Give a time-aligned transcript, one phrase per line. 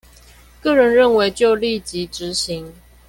[0.63, 2.73] 個人認為就立即執行